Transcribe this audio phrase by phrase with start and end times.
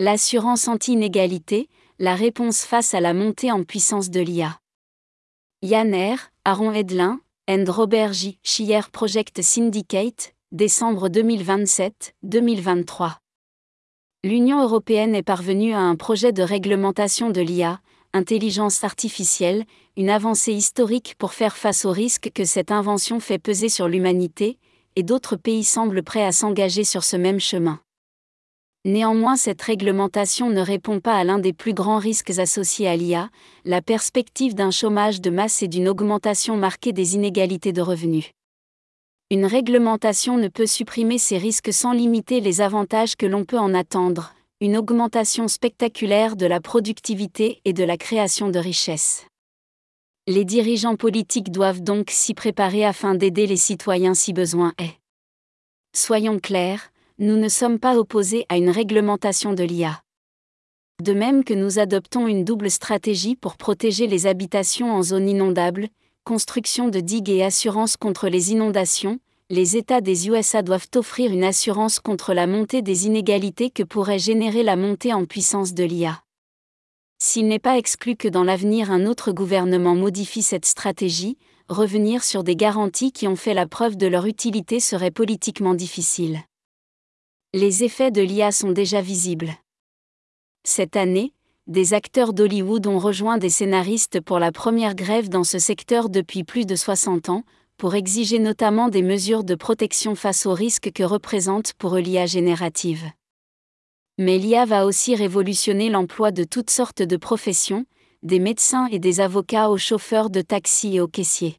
[0.00, 1.68] L'assurance anti-inégalité,
[1.98, 4.60] la réponse face à la montée en puissance de l'IA.
[5.60, 8.38] Yann R., Aaron Edlin, and Robert J.
[8.44, 13.16] Schier Project Syndicate, décembre 2027-2023.
[14.22, 17.80] L'Union européenne est parvenue à un projet de réglementation de l'IA,
[18.12, 19.64] intelligence artificielle,
[19.96, 24.60] une avancée historique pour faire face aux risques que cette invention fait peser sur l'humanité,
[24.94, 27.80] et d'autres pays semblent prêts à s'engager sur ce même chemin.
[28.88, 33.28] Néanmoins, cette réglementation ne répond pas à l'un des plus grands risques associés à l'IA,
[33.66, 38.30] la perspective d'un chômage de masse et d'une augmentation marquée des inégalités de revenus.
[39.30, 43.74] Une réglementation ne peut supprimer ces risques sans limiter les avantages que l'on peut en
[43.74, 44.32] attendre,
[44.62, 49.26] une augmentation spectaculaire de la productivité et de la création de richesses.
[50.26, 54.96] Les dirigeants politiques doivent donc s'y préparer afin d'aider les citoyens si besoin est.
[55.94, 60.02] Soyons clairs, nous ne sommes pas opposés à une réglementation de l'IA.
[61.02, 65.88] De même que nous adoptons une double stratégie pour protéger les habitations en zone inondable,
[66.22, 69.18] construction de digues et assurance contre les inondations,
[69.50, 74.20] les États des USA doivent offrir une assurance contre la montée des inégalités que pourrait
[74.20, 76.22] générer la montée en puissance de l'IA.
[77.20, 81.36] S'il n'est pas exclu que dans l'avenir un autre gouvernement modifie cette stratégie,
[81.68, 86.42] revenir sur des garanties qui ont fait la preuve de leur utilité serait politiquement difficile
[87.54, 89.54] les effets de l'IA sont déjà visibles.
[90.64, 91.32] Cette année,
[91.66, 96.44] des acteurs d'Hollywood ont rejoint des scénaristes pour la première grève dans ce secteur depuis
[96.44, 97.44] plus de 60 ans,
[97.78, 102.26] pour exiger notamment des mesures de protection face aux risques que représente pour eux l'IA
[102.26, 103.10] générative.
[104.18, 107.86] Mais l'IA va aussi révolutionner l'emploi de toutes sortes de professions,
[108.22, 111.56] des médecins et des avocats aux chauffeurs de taxi et aux caissiers.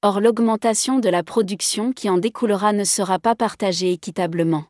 [0.00, 4.64] Or l'augmentation de la production qui en découlera ne sera pas partagée équitablement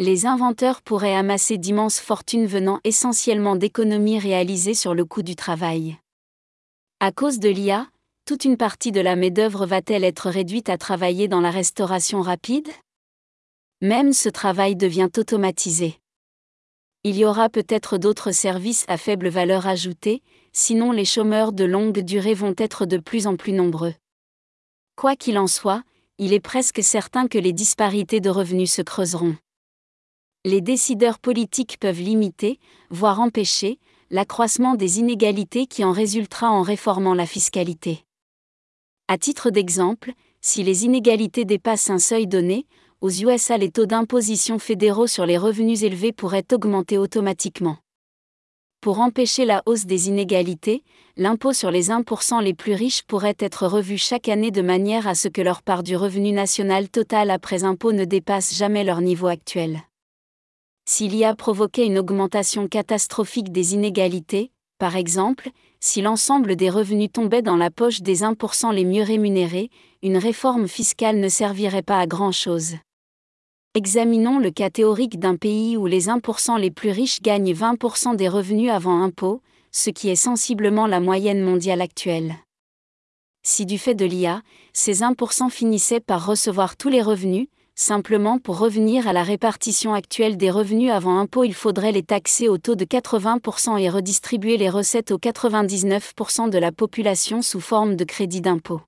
[0.00, 5.96] les inventeurs pourraient amasser d'immenses fortunes venant essentiellement d'économies réalisées sur le coût du travail.
[6.98, 7.86] À cause de l'IA,
[8.24, 12.68] toute une partie de la main-d'œuvre va-t-elle être réduite à travailler dans la restauration rapide?
[13.82, 16.00] Même ce travail devient automatisé.
[17.04, 20.22] Il y aura peut-être d'autres services à faible valeur ajoutée,
[20.52, 23.94] sinon les chômeurs de longue durée vont être de plus en plus nombreux.
[24.96, 25.84] Quoi qu'il en soit,
[26.18, 29.36] il est presque certain que les disparités de revenus se creuseront
[30.46, 32.58] les décideurs politiques peuvent limiter,
[32.90, 33.78] voire empêcher,
[34.10, 38.04] l'accroissement des inégalités qui en résultera en réformant la fiscalité.
[39.08, 40.12] À titre d'exemple,
[40.42, 42.66] si les inégalités dépassent un seuil donné,
[43.00, 47.78] aux USA les taux d'imposition fédéraux sur les revenus élevés pourraient augmenter automatiquement.
[48.82, 50.84] Pour empêcher la hausse des inégalités,
[51.16, 55.14] l'impôt sur les 1% les plus riches pourrait être revu chaque année de manière à
[55.14, 59.26] ce que leur part du revenu national total après impôt ne dépasse jamais leur niveau
[59.26, 59.82] actuel.
[60.86, 65.48] S'il y a provoqué une augmentation catastrophique des inégalités, par exemple,
[65.80, 69.70] si l'ensemble des revenus tombait dans la poche des 1% les mieux rémunérés,
[70.02, 72.74] une réforme fiscale ne servirait pas à grand-chose.
[73.74, 78.28] Examinons le cas théorique d'un pays où les 1% les plus riches gagnent 20% des
[78.28, 79.40] revenus avant impôt,
[79.72, 82.36] ce qui est sensiblement la moyenne mondiale actuelle.
[83.42, 84.42] Si du fait de l'IA,
[84.72, 90.36] ces 1% finissaient par recevoir tous les revenus, Simplement pour revenir à la répartition actuelle
[90.36, 94.70] des revenus avant impôt, il faudrait les taxer au taux de 80% et redistribuer les
[94.70, 98.80] recettes aux 99% de la population sous forme de crédit d'impôt.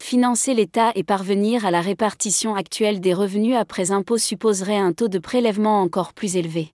[0.00, 5.08] Financer l'État et parvenir à la répartition actuelle des revenus après impôt supposerait un taux
[5.08, 6.72] de prélèvement encore plus élevé.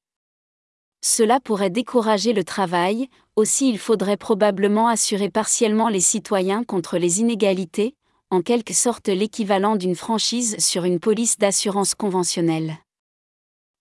[1.02, 7.20] Cela pourrait décourager le travail, aussi il faudrait probablement assurer partiellement les citoyens contre les
[7.20, 7.94] inégalités,
[8.30, 12.78] en quelque sorte l'équivalent d'une franchise sur une police d'assurance conventionnelle.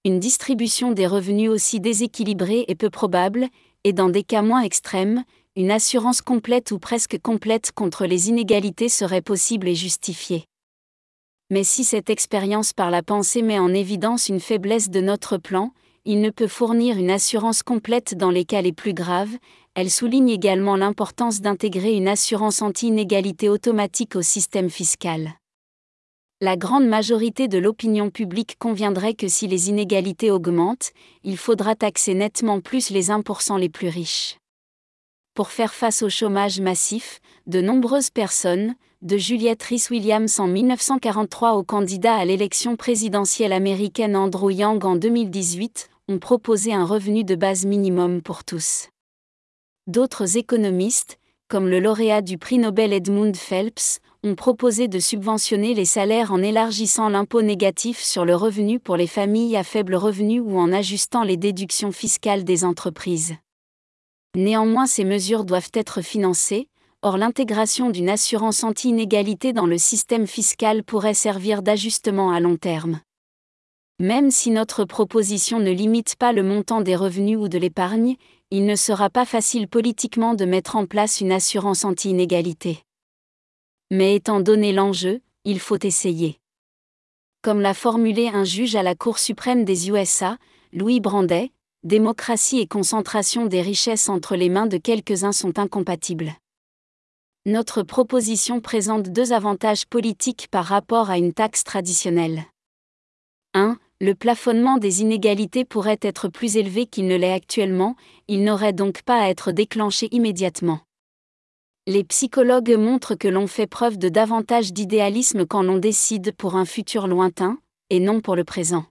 [0.03, 3.47] Une distribution des revenus aussi déséquilibrée est peu probable,
[3.83, 5.23] et dans des cas moins extrêmes,
[5.55, 10.45] une assurance complète ou presque complète contre les inégalités serait possible et justifiée.
[11.49, 15.71] Mais si cette expérience par la pensée met en évidence une faiblesse de notre plan,
[16.03, 19.35] il ne peut fournir une assurance complète dans les cas les plus graves,
[19.75, 25.33] elle souligne également l'importance d'intégrer une assurance anti-inégalité automatique au système fiscal.
[26.41, 30.91] La grande majorité de l'opinion publique conviendrait que si les inégalités augmentent,
[31.23, 34.37] il faudra taxer nettement plus les 1% les plus riches.
[35.33, 41.63] Pour faire face au chômage massif, de nombreuses personnes, de Juliette Rhys-Williams en 1943 au
[41.63, 47.65] candidat à l'élection présidentielle américaine Andrew Yang en 2018, ont proposé un revenu de base
[47.65, 48.87] minimum pour tous.
[49.87, 55.85] D'autres économistes, comme le lauréat du prix Nobel Edmund Phelps, ont proposé de subventionner les
[55.85, 60.57] salaires en élargissant l'impôt négatif sur le revenu pour les familles à faible revenu ou
[60.57, 63.35] en ajustant les déductions fiscales des entreprises.
[64.35, 66.67] Néanmoins, ces mesures doivent être financées,
[67.03, 73.01] or l'intégration d'une assurance anti-inégalité dans le système fiscal pourrait servir d'ajustement à long terme.
[74.01, 78.15] Même si notre proposition ne limite pas le montant des revenus ou de l'épargne,
[78.51, 82.83] il ne sera pas facile politiquement de mettre en place une assurance anti-inégalité.
[83.91, 86.39] Mais étant donné l'enjeu, il faut essayer.
[87.41, 90.37] Comme l'a formulé un juge à la Cour suprême des USA,
[90.73, 91.51] Louis Brandet,
[91.83, 96.33] démocratie et concentration des richesses entre les mains de quelques-uns sont incompatibles.
[97.45, 102.45] Notre proposition présente deux avantages politiques par rapport à une taxe traditionnelle.
[103.53, 107.95] 1 le plafonnement des inégalités pourrait être plus élevé qu'il ne l'est actuellement,
[108.27, 110.81] il n'aurait donc pas à être déclenché immédiatement.
[111.87, 116.65] Les psychologues montrent que l'on fait preuve de davantage d'idéalisme quand l'on décide pour un
[116.65, 117.59] futur lointain,
[117.89, 118.85] et non pour le présent.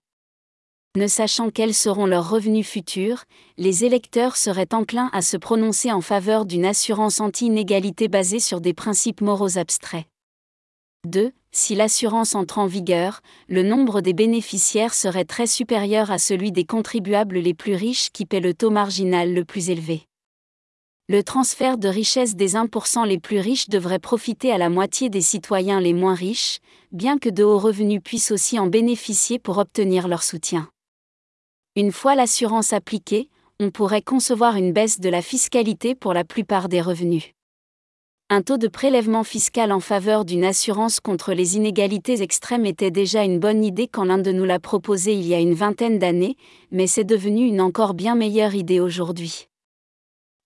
[0.96, 3.24] Ne sachant quels seront leurs revenus futurs,
[3.58, 8.74] les électeurs seraient enclins à se prononcer en faveur d'une assurance anti-inégalité basée sur des
[8.74, 10.06] principes moraux abstraits.
[11.06, 11.32] 2.
[11.56, 16.64] Si l'assurance entre en vigueur, le nombre des bénéficiaires serait très supérieur à celui des
[16.64, 20.08] contribuables les plus riches qui paient le taux marginal le plus élevé.
[21.08, 25.20] Le transfert de richesse des 1% les plus riches devrait profiter à la moitié des
[25.20, 26.58] citoyens les moins riches,
[26.90, 30.68] bien que de hauts revenus puissent aussi en bénéficier pour obtenir leur soutien.
[31.76, 33.30] Une fois l'assurance appliquée,
[33.60, 37.30] on pourrait concevoir une baisse de la fiscalité pour la plupart des revenus.
[38.30, 43.22] Un taux de prélèvement fiscal en faveur d'une assurance contre les inégalités extrêmes était déjà
[43.22, 46.36] une bonne idée quand l'un de nous l'a proposé il y a une vingtaine d'années,
[46.70, 49.48] mais c'est devenu une encore bien meilleure idée aujourd'hui.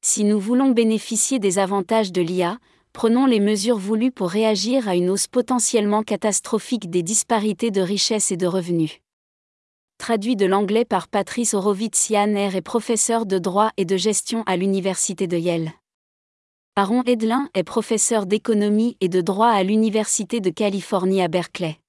[0.03, 2.59] Si nous voulons bénéficier des avantages de l'IA,
[2.93, 8.33] prenons les mesures voulues pour réagir à une hausse potentiellement catastrophique des disparités de richesse
[8.33, 8.99] et de revenus.
[9.99, 15.29] Traduit de l'anglais par Patrice Horowitz-Yanner et professeur de droit et de gestion à l'Université
[15.29, 15.73] de Yale.
[16.79, 21.81] Aaron Edlin est professeur d'économie et de droit à l'Université de Californie à Berkeley.